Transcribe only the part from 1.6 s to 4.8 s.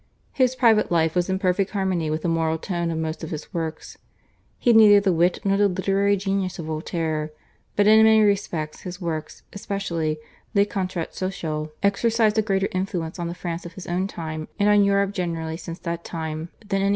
harmony with the moral tone of most of his works. He had